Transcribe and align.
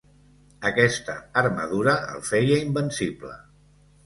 Aquesta 0.69 1.17
armadura 1.41 1.93
el 2.15 2.25
feia 2.31 2.59
invencible. 2.71 3.37